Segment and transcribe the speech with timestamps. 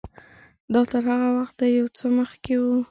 [0.73, 2.63] دا تر هغه وخته یو څه مخکې و.